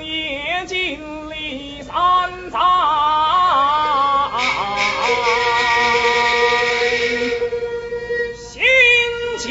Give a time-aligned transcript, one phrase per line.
[0.00, 0.98] 也尽
[1.30, 1.92] 里三
[2.50, 2.58] 载，
[8.36, 8.62] 心
[9.38, 9.50] 情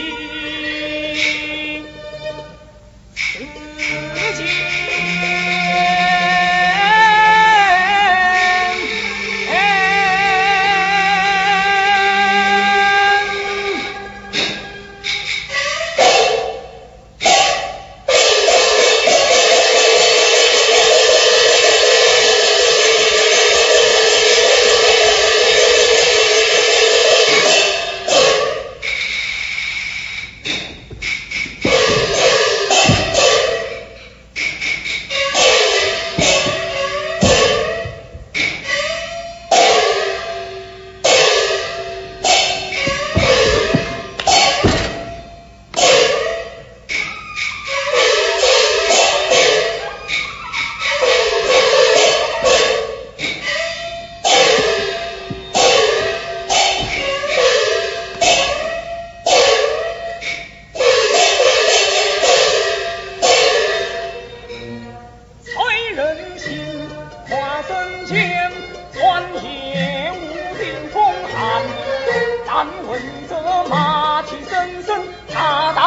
[72.88, 73.35] 闻这
[73.69, 75.81] 马蹄声声，大带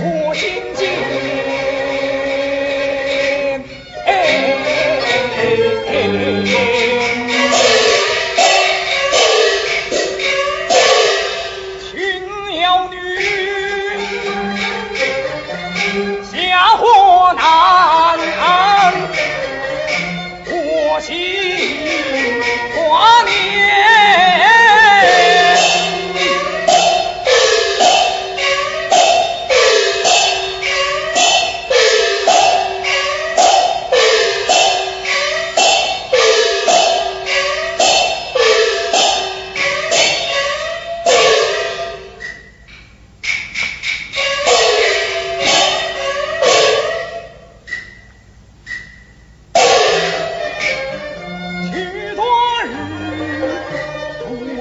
[0.00, 0.86] 我心间。
[11.90, 11.90] 群
[12.60, 12.94] 妖女。
[16.30, 16.36] 下
[16.76, 17.40] 祸难，
[20.46, 21.14] 我心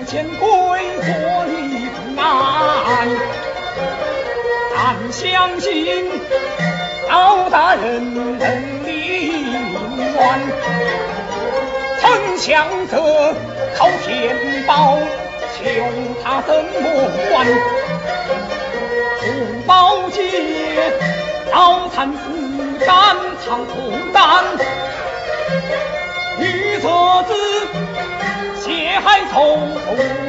[0.07, 0.47] 见归，
[1.01, 2.25] 坐立不难。
[4.73, 6.07] 但相信
[7.09, 9.33] 老大人能力
[10.15, 10.39] 乱，
[11.99, 13.35] 曾想着
[13.75, 14.97] 靠天宝，
[15.57, 15.59] 求
[16.23, 16.65] 他怎么
[17.29, 17.45] 还？
[19.19, 20.23] 红宝剑，
[21.51, 22.31] 老残负
[22.85, 23.75] 担藏空
[24.13, 24.45] 担。
[26.39, 26.87] 女册
[27.23, 27.33] 子
[28.61, 29.57] 血海仇，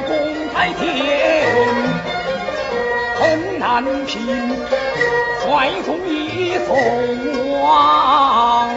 [0.07, 0.11] 共
[0.55, 0.87] 在天，
[3.19, 4.17] 恨难平，
[5.45, 6.69] 怀中一送
[7.61, 8.71] 亡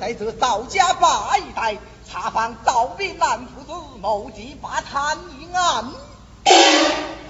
[0.00, 1.78] 在这赵家坝一带
[2.08, 5.90] 查访赵炳南父子谋计霸贪一案，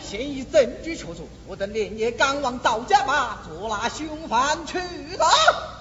[0.03, 5.72] 现已证据确凿，我等连夜赶往赵家坝捉拿凶犯去了。